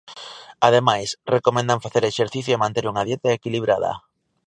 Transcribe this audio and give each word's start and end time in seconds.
Ademais, 0.67 1.09
recomendan 1.35 1.83
facer 1.85 2.03
exercicio 2.05 2.51
e 2.55 2.61
manter 2.63 2.85
unha 2.91 3.05
dieta 3.07 3.29
equilibrada. 3.37 3.91